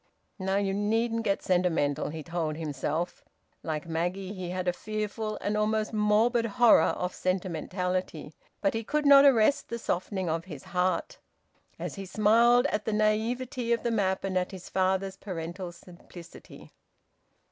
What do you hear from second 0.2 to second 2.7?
"Now you needn't get sentimental!" he told